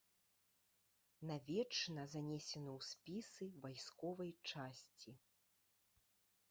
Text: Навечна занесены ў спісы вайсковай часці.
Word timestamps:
Навечна 1.31 2.05
занесены 2.13 2.71
ў 2.77 2.89
спісы 2.93 3.45
вайсковай 3.67 4.31
часці. 4.53 5.11